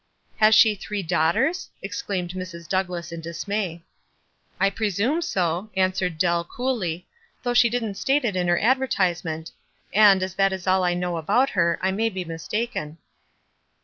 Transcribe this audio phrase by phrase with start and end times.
[0.37, 2.67] "Has she three daughters?" exclaimed Mrs.
[2.67, 3.83] Douglass, in dismay.
[4.59, 7.05] "I presume so," answered Dell, coolly,
[7.43, 9.51] "though she didn't state it in her advertise ment;
[9.93, 12.97] and, as that is all I know about her, I may be mistaken."